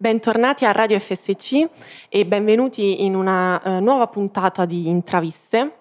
[0.00, 1.68] Bentornati a Radio FSC
[2.08, 5.78] e benvenuti in una uh, nuova puntata di intraviste.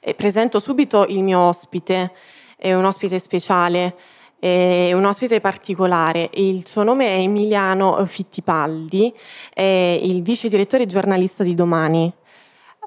[0.00, 2.12] E presento subito il mio ospite,
[2.56, 3.94] è un ospite speciale,
[4.38, 6.30] è un ospite particolare.
[6.32, 9.12] Il suo nome è Emiliano Fittipaldi,
[9.52, 12.10] è il vice direttore giornalista di Domani.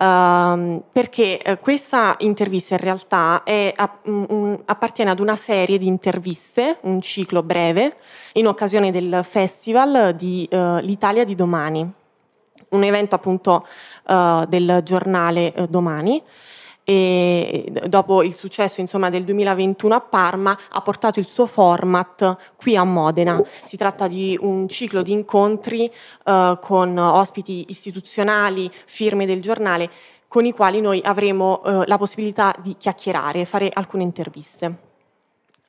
[0.02, 5.86] Uh, perché uh, questa intervista in realtà è, uh, um, appartiene ad una serie di
[5.86, 7.98] interviste, un ciclo breve,
[8.34, 11.88] in occasione del festival di eh, L'Italia di domani,
[12.70, 13.68] un evento appunto
[14.08, 16.24] eh, del giornale Domani
[16.84, 22.76] e dopo il successo insomma, del 2021 a Parma ha portato il suo format qui
[22.76, 23.42] a Modena.
[23.64, 25.92] Si tratta di un ciclo di incontri
[26.26, 29.90] uh, con ospiti istituzionali, firme del giornale,
[30.28, 34.76] con i quali noi avremo uh, la possibilità di chiacchierare e fare alcune interviste.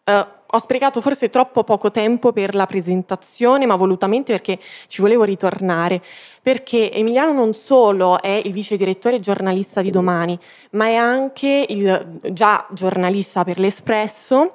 [0.05, 5.25] Uh, ho sprecato forse troppo poco tempo per la presentazione, ma volutamente perché ci volevo
[5.25, 6.03] ritornare,
[6.43, 10.39] perché Emiliano non solo è il vice direttore giornalista di domani,
[10.73, 14.53] ma è anche il già giornalista per l'Espresso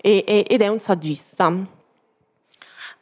[0.00, 1.48] e, e, ed è un saggista.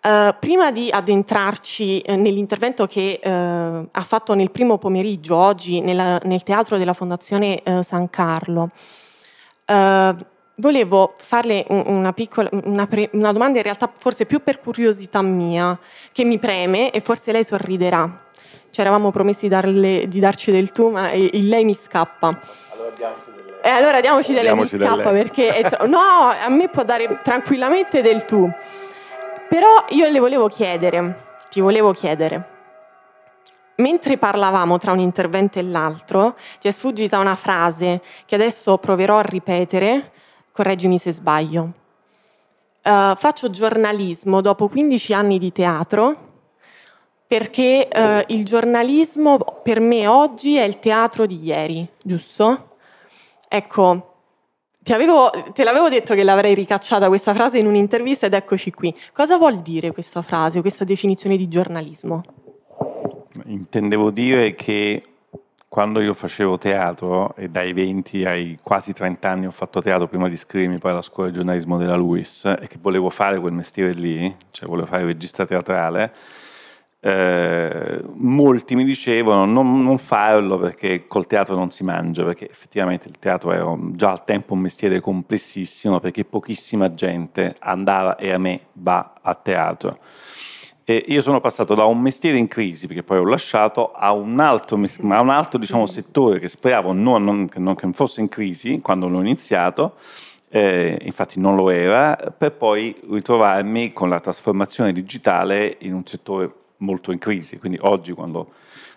[0.02, 6.18] Uh, prima di addentrarci uh, nell'intervento che uh, ha fatto nel primo pomeriggio oggi nella,
[6.24, 8.70] nel teatro della Fondazione San Carlo,
[10.60, 15.76] volevo farle una, piccola, una, pre, una, domanda in realtà forse più per curiosità mia,
[16.12, 18.28] che mi preme e forse lei sorriderà.
[18.70, 22.38] Ci eravamo promessi darle, di darci del tu, ma il lei mi scappa.
[22.72, 23.54] Allora diamoci del lei.
[23.62, 25.68] E eh, allora diamoci del lei, mi scappa perché...
[25.86, 28.48] no, a me può dare tranquillamente del tu.
[29.48, 32.58] Però io le volevo chiedere, ti volevo chiedere,
[33.76, 39.18] mentre parlavamo tra un intervento e l'altro, ti è sfuggita una frase che adesso proverò
[39.18, 40.12] a ripetere
[40.52, 41.72] correggimi se sbaglio.
[42.82, 46.28] Uh, faccio giornalismo dopo 15 anni di teatro
[47.26, 52.76] perché uh, il giornalismo per me oggi è il teatro di ieri, giusto?
[53.46, 54.14] Ecco,
[54.88, 58.92] avevo, te l'avevo detto che l'avrei ricacciata questa frase in un'intervista ed eccoci qui.
[59.12, 62.24] Cosa vuol dire questa frase, questa definizione di giornalismo?
[63.44, 65.09] Intendevo dire che
[65.70, 70.26] quando io facevo teatro, e dai 20 ai quasi 30 anni ho fatto teatro prima
[70.26, 73.92] di iscrivermi poi alla scuola di giornalismo della LUIS, e che volevo fare quel mestiere
[73.92, 76.12] lì, cioè volevo fare regista teatrale,
[76.98, 83.06] eh, molti mi dicevano non, non, farlo perché col teatro non si mangia, perché effettivamente
[83.06, 88.38] il teatro era già al tempo un mestiere complessissimo, perché pochissima gente andava e a
[88.38, 89.98] me va a teatro.
[90.90, 94.40] E io sono passato da un mestiere in crisi, perché poi ho lasciato, a un
[94.40, 98.80] altro, a un altro diciamo, settore che speravo non, non, che non fosse in crisi
[98.80, 99.94] quando l'ho iniziato,
[100.48, 106.52] eh, infatti non lo era, per poi ritrovarmi con la trasformazione digitale in un settore
[106.78, 107.56] molto in crisi.
[107.60, 108.54] Quindi oggi quando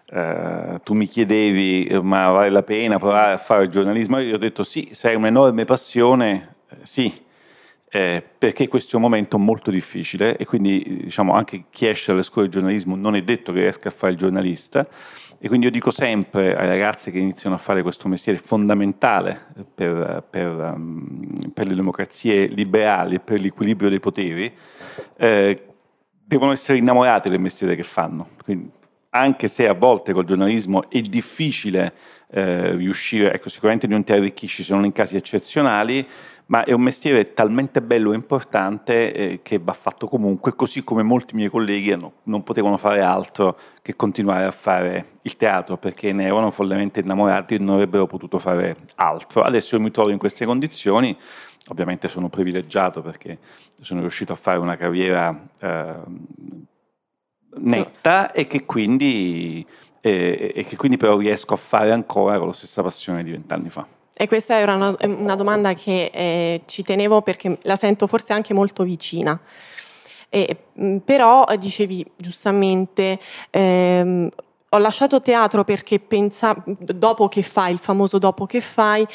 [0.07, 4.39] eh, tu mi chiedevi ma vale la pena provare a fare il giornalismo, io ho
[4.39, 7.21] detto sì, se hai un'enorme passione, eh, sì,
[7.95, 12.23] eh, perché questo è un momento molto difficile e quindi diciamo, anche chi esce dalle
[12.23, 14.87] scuole di giornalismo non è detto che riesca a fare il giornalista
[15.37, 19.45] e quindi io dico sempre ai ragazzi che iniziano a fare questo mestiere fondamentale
[19.75, 24.51] per, per, um, per le democrazie liberali e per l'equilibrio dei poteri,
[25.15, 25.63] eh,
[26.25, 28.29] devono essere innamorati del mestiere che fanno.
[28.43, 28.71] Quindi,
[29.15, 31.93] anche se a volte col giornalismo è difficile
[32.31, 36.05] eh, riuscire, ecco, sicuramente non ti arricchisci se non in casi eccezionali,
[36.47, 41.03] ma è un mestiere talmente bello e importante eh, che va fatto comunque, così come
[41.03, 46.11] molti miei colleghi no, non potevano fare altro che continuare a fare il teatro perché
[46.11, 49.43] ne erano follemente innamorati e non avrebbero potuto fare altro.
[49.43, 51.15] Adesso mi trovo in queste condizioni,
[51.67, 53.37] ovviamente sono privilegiato perché
[53.79, 55.93] sono riuscito a fare una carriera eh,
[57.57, 58.41] netta sì.
[58.41, 59.65] e, che quindi,
[60.01, 63.69] eh, e che quindi però riesco a fare ancora con la stessa passione di vent'anni
[63.69, 63.85] fa.
[64.15, 68.53] E questa era una, una domanda che eh, ci tenevo perché la sento forse anche
[68.53, 69.39] molto vicina.
[70.29, 73.19] E, mm, però dicevi giustamente,
[73.49, 74.29] ehm,
[74.69, 79.05] ho lasciato teatro perché pensavo, dopo che fai, il famoso dopo che fai,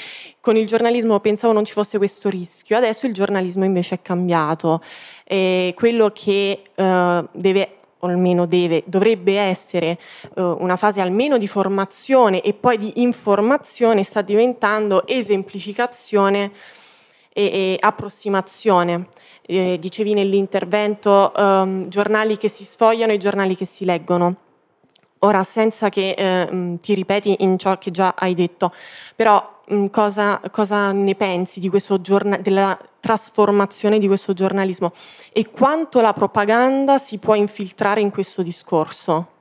[0.41, 4.81] con il giornalismo pensavo non ci fosse questo rischio, adesso il giornalismo invece è cambiato.
[5.25, 9.99] E quello che eh, deve o almeno deve, dovrebbe essere
[10.35, 16.53] uh, una fase almeno di formazione e poi di informazione, sta diventando esemplificazione
[17.33, 19.09] e, e approssimazione.
[19.51, 24.37] Eh, dicevi nell'intervento um, giornali che si sfogliano e giornali che si leggono.
[25.21, 28.73] Ora, senza che eh, ti ripeti in ciò che già hai detto,
[29.17, 29.58] però
[29.91, 31.61] cosa, cosa, ne pensi
[32.01, 34.93] giorna- della trasformazione di questo giornalismo
[35.33, 39.37] e quanto la propaganda si può infiltrare in questo discorso?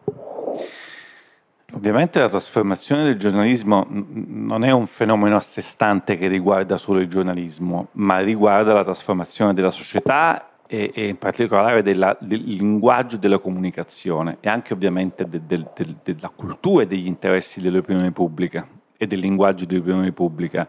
[1.74, 7.00] Ovviamente la trasformazione del giornalismo non è un fenomeno a sé stante che riguarda solo
[7.00, 13.18] il giornalismo, ma riguarda la trasformazione della società e, e in particolare della, del linguaggio
[13.18, 18.66] della comunicazione e anche ovviamente de, de, de, della cultura e degli interessi dell'opinione pubblica
[18.98, 20.68] e del linguaggio dell'opinione pubblica.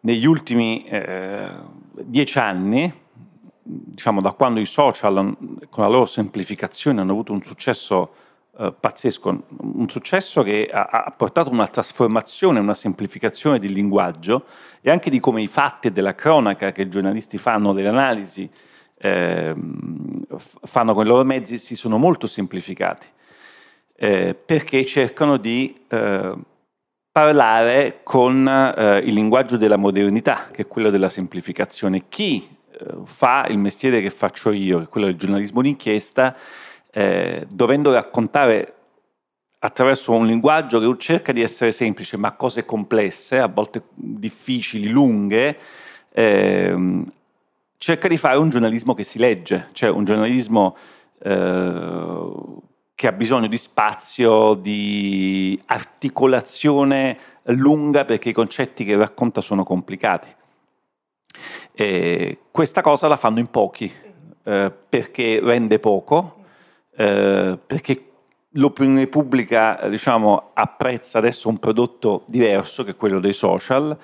[0.00, 1.50] Negli ultimi eh,
[1.92, 2.90] dieci anni,
[3.62, 5.36] diciamo da quando i social
[5.68, 8.14] con la loro semplificazione hanno avuto un successo
[8.58, 14.44] eh, pazzesco, un successo che ha, ha, portato una trasformazione, una semplificazione del linguaggio
[14.80, 18.48] e anche di come i fatti della cronaca che i giornalisti fanno, delle analisi,
[18.96, 19.54] eh,
[20.36, 23.06] fanno con i loro mezzi si sono molto semplificati
[24.02, 26.34] eh, perché cercano di eh,
[27.12, 32.04] parlare con eh, il linguaggio della modernità, che è quello della semplificazione.
[32.08, 36.36] Chi eh, fa il mestiere che faccio io, che è quello del giornalismo d'inchiesta,
[36.92, 38.74] eh, dovendo raccontare
[39.62, 45.58] attraverso un linguaggio che cerca di essere semplice, ma cose complesse, a volte difficili, lunghe,
[46.12, 47.12] ehm,
[47.76, 50.76] cerca di fare un giornalismo che si legge, cioè un giornalismo
[51.22, 52.22] eh,
[53.00, 60.28] che ha bisogno di spazio, di articolazione lunga perché i concetti che racconta sono complicati.
[61.72, 63.90] E questa cosa la fanno in pochi
[64.44, 66.44] eh, perché rende poco,
[66.94, 68.04] eh, perché
[68.50, 73.96] l'opinione pubblica diciamo, apprezza adesso un prodotto diverso che è quello dei social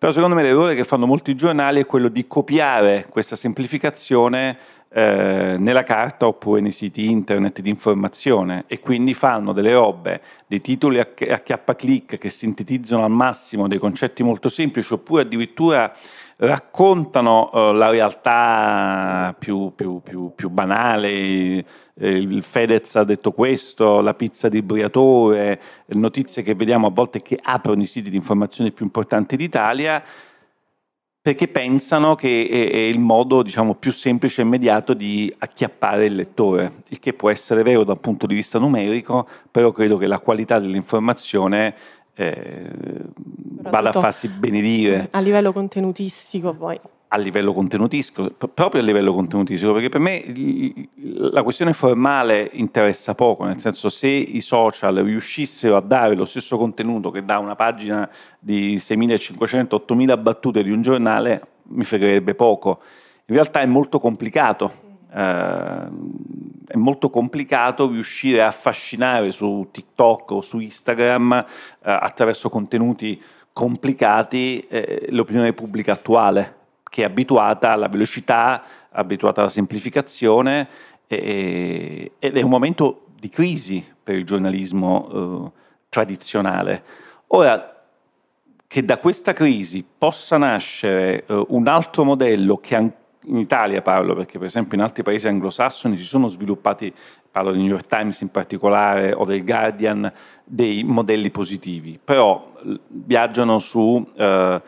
[0.00, 4.56] però secondo me l'errore che fanno molti giornali è quello di copiare questa semplificazione
[4.92, 10.60] eh, nella carta oppure nei siti internet di informazione e quindi fanno delle robe, dei
[10.60, 15.94] titoli a, a chiappa clic che sintetizzano al massimo dei concetti molto semplici oppure addirittura
[16.38, 21.64] raccontano uh, la realtà più, più, più, più banale, eh,
[22.08, 27.38] il Fedez ha detto questo, la pizza di Briatore, notizie che vediamo a volte che
[27.40, 30.02] aprono i siti di informazione più importanti d'Italia,
[31.22, 36.82] perché pensano che è, il modo diciamo, più semplice e immediato di acchiappare il lettore,
[36.88, 40.58] il che può essere vero dal punto di vista numerico, però credo che la qualità
[40.58, 41.74] dell'informazione
[42.14, 42.70] eh,
[43.62, 45.08] vada a farsi benedire.
[45.10, 46.80] A livello contenutistico poi.
[47.12, 50.22] A livello contenutistico, proprio a livello contenutistico, perché per me
[50.94, 56.56] la questione formale interessa poco, nel senso se i social riuscissero a dare lo stesso
[56.56, 58.08] contenuto che dà una pagina
[58.38, 62.80] di 6.500-8.000 battute di un giornale, mi fregherebbe poco.
[63.26, 65.88] In realtà è molto complicato eh,
[66.66, 71.44] è molto complicato riuscire a affascinare su TikTok o su Instagram eh,
[71.90, 73.20] attraverso contenuti
[73.52, 76.58] complicati eh, l'opinione pubblica attuale,
[76.90, 80.68] che è abituata alla velocità, abituata alla semplificazione
[81.06, 86.82] e, ed è un momento di crisi per il giornalismo eh, tradizionale.
[87.28, 87.84] Ora,
[88.66, 94.14] che da questa crisi possa nascere eh, un altro modello che ancora in Italia parlo
[94.14, 96.92] perché per esempio in altri paesi anglosassoni si sono sviluppati,
[97.30, 100.10] parlo del New York Times in particolare o del Guardian,
[100.44, 102.52] dei modelli positivi, però
[102.88, 104.62] viaggiano su eh,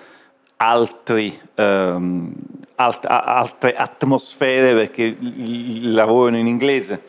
[0.62, 2.32] altri, ehm,
[2.76, 7.02] alt- altre atmosfere perché lavorano in inglese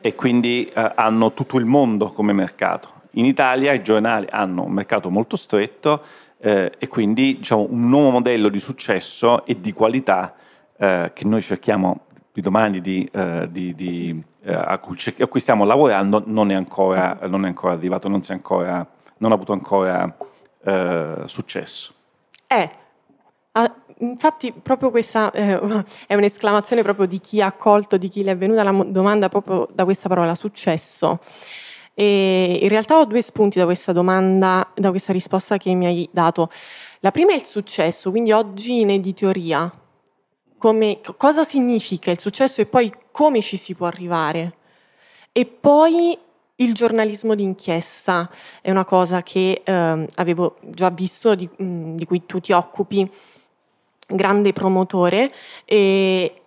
[0.00, 2.92] e quindi eh, hanno tutto il mondo come mercato.
[3.12, 6.02] In Italia i giornali hanno un mercato molto stretto
[6.38, 10.34] eh, e quindi diciamo, un nuovo modello di successo e di qualità
[10.76, 15.40] eh, che noi cerchiamo di domani di, eh, di, di, eh, a, cui, a, cui,
[15.40, 18.84] stiamo lavorando non è ancora, non è ancora arrivato, non, ancora,
[19.18, 20.16] non, ha avuto ancora
[20.64, 21.92] eh, successo.
[22.48, 22.70] Eh,
[23.54, 25.60] ah, infatti proprio questa eh,
[26.06, 29.68] è un'esclamazione proprio di chi ha accolto, di chi le è venuta la domanda proprio
[29.72, 31.20] da questa parola, successo.
[31.96, 36.08] E in realtà ho due spunti da questa domanda, da questa risposta che mi hai
[36.10, 36.50] dato.
[37.00, 39.72] La prima è il successo, quindi oggi in editoria
[40.58, 44.56] come, cosa significa il successo e poi come ci si può arrivare.
[45.30, 46.18] E poi
[46.56, 48.30] il giornalismo d'inchiesta
[48.60, 53.08] è una cosa che eh, avevo già visto, di, mm, di, cui tu ti occupi,
[54.06, 55.32] grande promotore,
[55.64, 56.42] e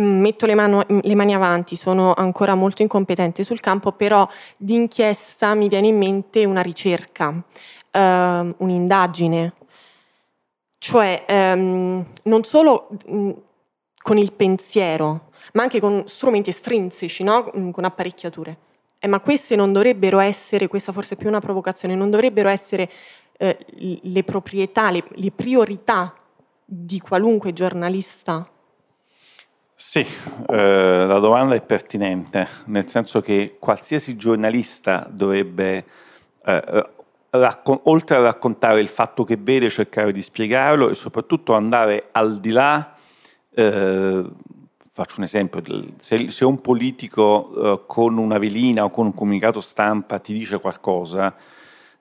[0.00, 5.54] mm, metto le, mano, le, mani avanti, sono ancora molto incompetente sul campo, però d'inchiesta
[5.54, 7.34] mi viene in mente una ricerca,
[7.90, 9.52] eh, un'indagine,
[10.78, 13.30] cioè ehm, non solo mh,
[14.00, 17.50] con il pensiero, ma anche con strumenti estrinseci, no?
[17.72, 18.56] con apparecchiature.
[19.00, 22.90] eh, ma queste non dovrebbero essere, questa forse è più una provocazione, non dovrebbero essere
[23.38, 23.58] eh,
[24.02, 26.14] le proprietà, le, le priorità
[26.70, 28.46] di qualunque giornalista?
[29.74, 35.84] Sì, eh, la domanda è pertinente, nel senso che qualsiasi giornalista dovrebbe,
[36.44, 36.88] eh,
[37.30, 42.38] raccon- oltre a raccontare il fatto che vede, cercare di spiegarlo e soprattutto andare al
[42.38, 42.94] di là,
[43.54, 44.24] eh,
[44.92, 45.62] faccio un esempio,
[46.00, 50.58] se, se un politico eh, con una velina o con un comunicato stampa ti dice
[50.58, 51.34] qualcosa,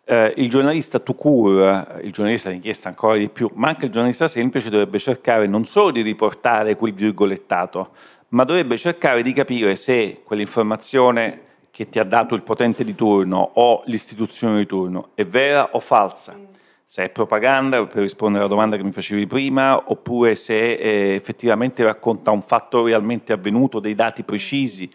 [0.10, 4.30] eh, il giornalista to cure, il giornalista d'inchiesta ancora di più, ma anche il giornalista
[4.30, 7.90] semplice dovrebbe cercare non solo di riportare quel virgolettato,
[8.30, 13.52] ma dovrebbe cercare di capire se quell'informazione che ti ha dato il potente di turno
[13.56, 16.34] o l'istituzione di turno è vera o falsa.
[16.36, 16.44] Mm.
[16.86, 21.84] Se è propaganda, per rispondere alla domanda che mi facevi prima, oppure se eh, effettivamente
[21.84, 24.90] racconta un fatto realmente avvenuto, dei dati precisi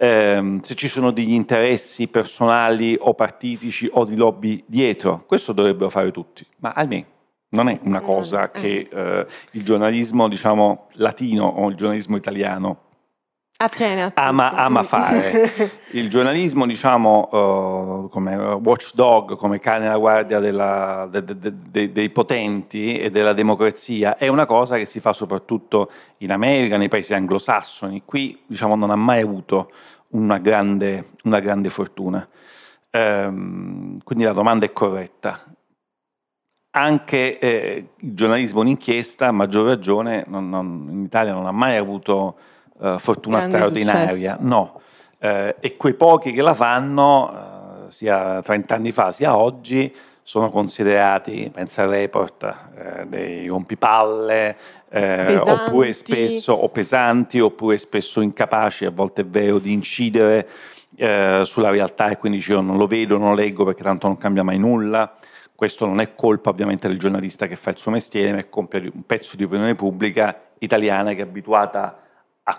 [0.00, 5.24] ehm, se ci sono degli interessi personali o partitici o di lobby dietro.
[5.26, 7.04] Questo dovrebbero fare tutti, ma ahimè
[7.50, 8.50] non è una cosa eh.
[8.50, 12.88] che eh, il giornalismo diciamo, latino o il giornalismo italiano
[14.14, 15.70] ama, ama, fare.
[15.92, 22.08] Il giornalismo, diciamo, uh, come watchdog, come cane alla guardia della, de, de, de, dei
[22.08, 27.12] potenti e della democrazia, è una cosa che si fa soprattutto in America, nei paesi
[27.12, 28.02] anglosassoni.
[28.06, 29.70] Qui, diciamo, non ha mai avuto
[30.12, 32.26] una grande, una grande fortuna.
[32.92, 35.44] Um, quindi la domanda è corretta.
[36.72, 41.76] Anche eh, il giornalismo d'inchiesta, a maggior ragione, non, non, in Italia non ha mai
[41.76, 42.36] avuto
[42.80, 44.38] uh, fortuna Grande straordinaria, successo.
[44.40, 44.80] no.
[45.18, 50.48] Uh, e quei pochi che la fanno, uh, sia 30 anni fa sia oggi, sono
[50.48, 52.54] considerati, pensa al report,
[53.06, 54.56] dei rompipalle,
[55.40, 60.46] oppure spesso o pesanti, oppure spesso incapaci, a volte è vero, di incidere
[61.42, 64.44] sulla realtà e quindi dicevo non lo vedo, non lo leggo perché tanto non cambia
[64.44, 65.16] mai nulla.
[65.52, 68.78] Questo non è colpa ovviamente del giornalista che fa il suo mestiere, ma è colpa
[68.78, 71.98] di un pezzo di opinione pubblica italiana che è abituata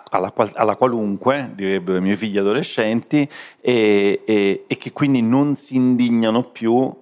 [0.10, 3.28] alla, alla, qualunque, direbbero i miei figli adolescenti,
[3.60, 6.94] e, e, e che quindi non si indignano più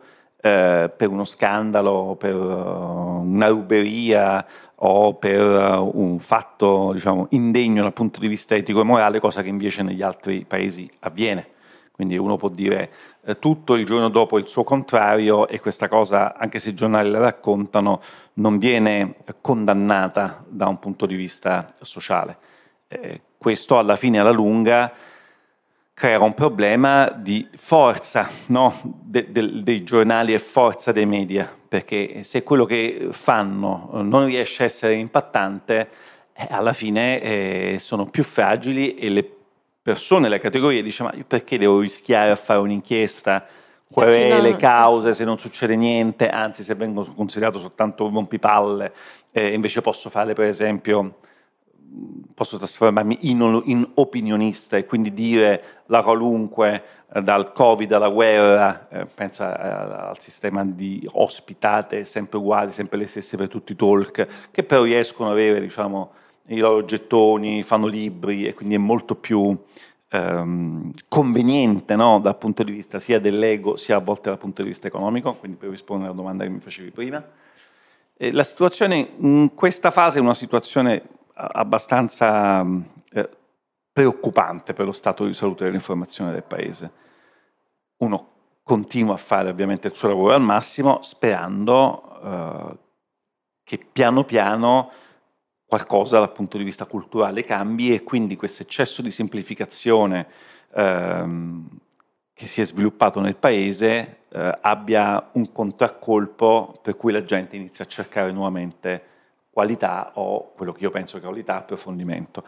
[0.41, 7.81] eh, per uno scandalo, per uh, una ruberia o per uh, un fatto diciamo, indegno
[7.81, 11.47] dal punto di vista etico e morale, cosa che invece negli altri paesi avviene.
[11.91, 12.89] Quindi uno può dire
[13.25, 17.09] eh, tutto il giorno dopo il suo contrario e questa cosa, anche se i giornali
[17.09, 17.99] la raccontano,
[18.35, 22.37] non viene condannata da un punto di vista sociale
[22.89, 24.91] eh, questo alla fine alla lunga
[25.93, 28.79] crea un problema di forza no?
[28.83, 34.63] de, de, dei giornali e forza dei media, perché se quello che fanno non riesce
[34.63, 35.89] a essere impattante,
[36.33, 39.29] eh, alla fine eh, sono più fragili e le
[39.81, 43.45] persone, le categorie dicono ma perché devo rischiare a fare un'inchiesta?
[43.91, 48.93] querele, cause, se non succede niente, anzi se vengo considerato soltanto rompipalle,
[49.31, 51.15] eh, invece posso fare per esempio
[52.33, 58.87] posso trasformarmi in, in, opinionista e quindi dire la qualunque eh, dal covid alla guerra,
[58.89, 63.75] eh, pensa eh, al sistema di ospitate sempre uguali, sempre le stesse per tutti i
[63.75, 66.11] talk, che però riescono ad avere diciamo,
[66.47, 69.57] i loro gettoni, fanno libri e quindi è molto più
[70.09, 72.19] ehm, conveniente no?
[72.19, 75.57] dal punto di vista sia dell'ego sia a volte dal punto di vista economico, quindi
[75.57, 77.23] per rispondere alla domanda che mi facevi prima.
[78.21, 81.01] E la situazione in questa fase è una situazione
[81.39, 82.65] abbastanza
[83.11, 83.29] eh,
[83.91, 86.91] preoccupante per lo stato di salute dell'informazione del Paese.
[87.97, 88.27] Uno
[88.63, 92.77] continua a fare ovviamente il suo lavoro al massimo sperando eh,
[93.63, 94.91] che piano piano
[95.65, 100.27] qualcosa dal punto di vista culturale cambi e quindi questo eccesso di semplificazione
[100.73, 101.67] ehm,
[102.33, 107.85] che si è sviluppato nel paese eh, abbia un contraccolpo per cui la gente inizia
[107.85, 109.03] a cercare nuovamente
[109.59, 112.43] qualità o quello che io penso che qualità, approfondimento.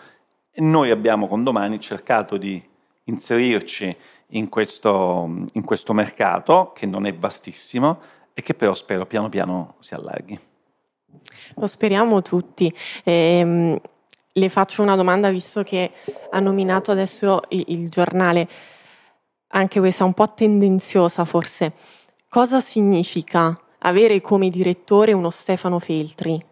[0.49, 2.63] E noi abbiamo con domani cercato di
[3.05, 3.93] inserirci
[4.27, 7.99] in questo, in questo mercato che non è vastissimo
[8.33, 10.39] e che però spero piano piano si allarghi.
[11.55, 12.73] Lo speriamo tutti.
[13.03, 13.81] Eh,
[14.33, 15.91] le faccio una domanda visto che
[16.29, 18.47] ha nominato adesso il, il giornale,
[19.47, 21.73] anche questa un po' tendenziosa forse.
[22.29, 26.45] Cosa significa avere come direttore uno Stefano Feltri?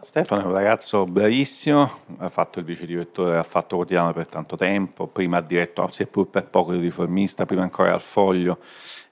[0.00, 4.54] Stefano è un ragazzo bravissimo, ha fatto il vice direttore, ha fatto quotidiano per tanto
[4.54, 8.58] tempo, prima ha diretto, seppur per poco, il riformista, prima ancora al Foglio,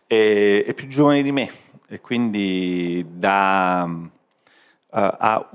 [0.06, 1.50] e, è più giovane di me
[1.88, 4.08] e quindi dà, uh,
[4.88, 5.50] ha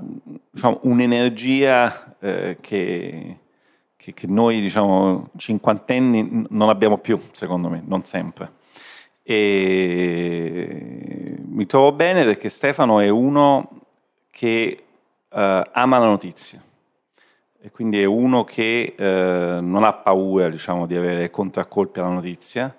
[0.50, 3.38] diciamo, un'energia uh, che,
[3.96, 8.52] che, che noi, diciamo, cinquantenni non abbiamo più, secondo me, non sempre.
[9.22, 13.80] E mi trovo bene perché Stefano è uno
[14.30, 14.84] che
[15.34, 16.62] eh, ama la notizia
[17.64, 22.74] e quindi è uno che eh, non ha paura diciamo, di avere contraccolpi alla notizia.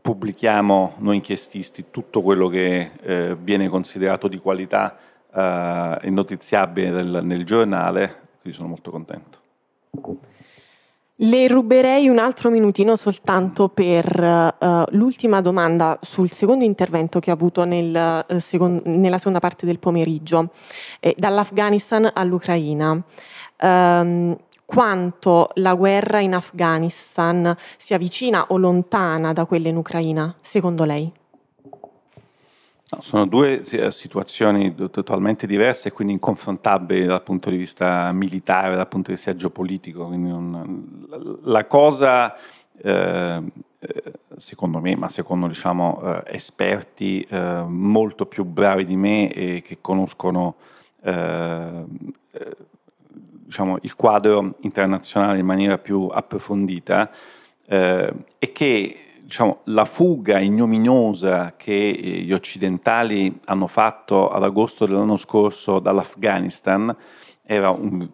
[0.00, 4.96] Pubblichiamo noi inchiestisti tutto quello che eh, viene considerato di qualità
[5.34, 9.38] eh, e notiziabile nel, nel giornale, quindi sono molto contento.
[11.18, 17.32] Le ruberei un altro minutino soltanto per uh, l'ultima domanda sul secondo intervento che ha
[17.32, 20.50] avuto nel, uh, second- nella seconda parte del pomeriggio,
[21.00, 23.02] eh, dall'Afghanistan all'Ucraina.
[23.62, 30.84] Um, quanto la guerra in Afghanistan sia vicina o lontana da quella in Ucraina, secondo
[30.84, 31.10] lei?
[32.88, 38.76] No, sono due eh, situazioni totalmente diverse e quindi inconfrontabili dal punto di vista militare,
[38.76, 40.08] dal punto di vista geopolitico.
[40.08, 42.36] Non, la cosa,
[42.80, 43.42] eh,
[43.80, 49.62] eh, secondo me, ma secondo diciamo, eh, esperti eh, molto più bravi di me e
[49.62, 50.54] che conoscono
[51.02, 51.84] eh,
[53.10, 57.10] diciamo, il quadro internazionale in maniera più approfondita,
[57.68, 65.16] è che diciamo, la fuga ignominiosa che eh, gli occidentali hanno fatto ad agosto dell'anno
[65.16, 66.96] scorso dall'Afghanistan
[67.42, 68.08] era un,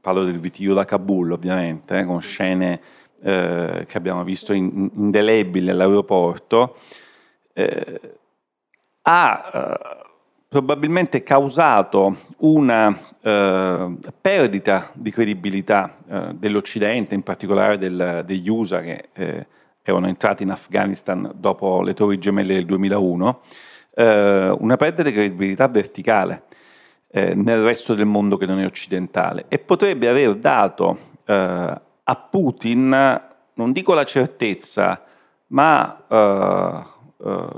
[0.00, 2.80] parlo del ritiro da Kabul ovviamente, eh, con scene
[3.22, 6.76] eh, che abbiamo visto in, indelebili all'aeroporto,
[7.52, 8.00] eh,
[9.02, 10.08] ha eh,
[10.48, 15.96] probabilmente causato una eh, perdita di credibilità
[16.32, 19.08] dell'Occidente, in particolare del, degli USA che
[19.82, 23.40] erano entrati in Afghanistan dopo le torri gemelle del 2001,
[23.94, 26.44] eh, una perdita di credibilità verticale
[27.12, 29.46] eh, nel resto del mondo che non è occidentale.
[29.48, 33.22] E potrebbe aver dato eh, a Putin,
[33.54, 35.04] non dico la certezza,
[35.48, 36.84] ma eh,
[37.24, 37.48] eh,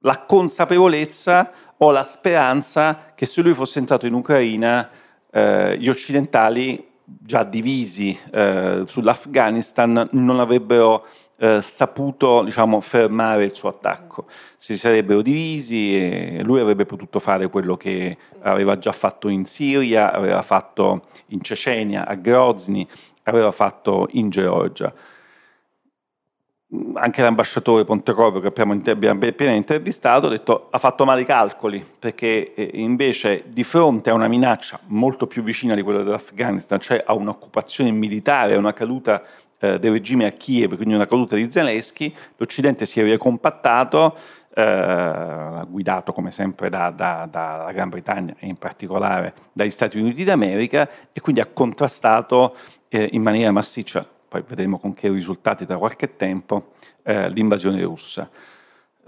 [0.00, 4.88] la consapevolezza o la speranza che se lui fosse entrato in Ucraina
[5.30, 8.18] eh, gli occidentali già divisi
[8.86, 11.04] sull'Afghanistan non avrebbero
[11.42, 14.26] eh, saputo diciamo, fermare il suo attacco.
[14.56, 20.12] Si sarebbero divisi e lui avrebbe potuto fare quello che aveva già fatto in Siria,
[20.12, 22.86] aveva fatto in Cecenia, a Grozny,
[23.24, 24.94] aveva fatto in Georgia.
[26.94, 31.84] Anche l'ambasciatore Pontecorvo che abbiamo, abbiamo appena intervistato ha detto ha fatto male i calcoli
[31.98, 37.02] perché eh, invece di fronte a una minaccia molto più vicina di quella dell'Afghanistan, cioè
[37.04, 39.22] a un'occupazione militare, a una caduta
[39.62, 44.16] eh, del regime a Kiev, quindi una caduta di Zelensky, l'Occidente si è ricompattato,
[44.52, 50.24] eh, guidato come sempre dalla da, da Gran Bretagna e in particolare dagli Stati Uniti
[50.24, 52.56] d'America, e quindi ha contrastato
[52.88, 56.72] eh, in maniera massiccia, poi vedremo con che risultati tra qualche tempo,
[57.04, 58.28] eh, l'invasione russa.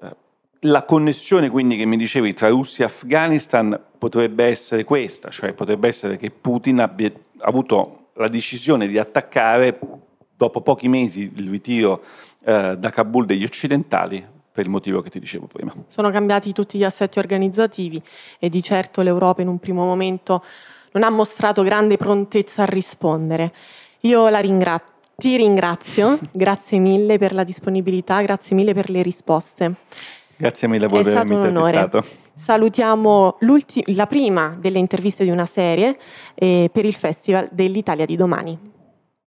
[0.00, 0.16] Eh,
[0.60, 5.88] la connessione quindi che mi dicevi tra Russia e Afghanistan potrebbe essere questa, cioè potrebbe
[5.88, 9.76] essere che Putin abbia avuto la decisione di attaccare
[10.36, 12.02] dopo pochi mesi il ritiro
[12.44, 15.74] eh, da Kabul degli occidentali per il motivo che ti dicevo prima.
[15.88, 18.00] Sono cambiati tutti gli assetti organizzativi
[18.38, 20.44] e di certo l'Europa in un primo momento
[20.92, 23.52] non ha mostrato grande prontezza a rispondere.
[24.00, 24.92] Io la ringrazio.
[25.16, 29.74] Ti ringrazio, grazie mille per la disponibilità, grazie mille per le risposte.
[30.36, 32.04] Grazie mille per avermi intervistato.
[32.34, 33.36] Salutiamo
[33.94, 35.96] la prima delle interviste di una serie
[36.34, 38.72] eh, per il Festival dell'Italia di domani.